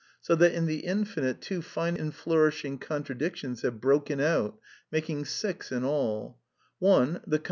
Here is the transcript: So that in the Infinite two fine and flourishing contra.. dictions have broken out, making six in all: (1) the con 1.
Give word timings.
So 0.19 0.33
that 0.37 0.53
in 0.55 0.65
the 0.65 0.79
Infinite 0.79 1.41
two 1.41 1.61
fine 1.61 1.95
and 1.95 2.11
flourishing 2.11 2.79
contra.. 2.79 3.15
dictions 3.15 3.61
have 3.61 3.79
broken 3.79 4.19
out, 4.19 4.57
making 4.91 5.25
six 5.25 5.71
in 5.71 5.83
all: 5.85 6.39
(1) 6.79 7.13
the 7.13 7.19
con 7.19 7.29
1. 7.29 7.39